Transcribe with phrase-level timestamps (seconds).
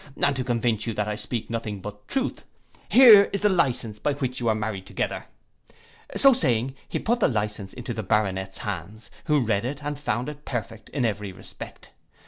[0.19, 2.43] And to convince you that I speak nothing but truth,
[2.89, 7.71] here is the licence by which you were married together.'—So saying, he put the licence
[7.71, 11.91] into the Baronet's hands, who read it, and found it perfect in every respect.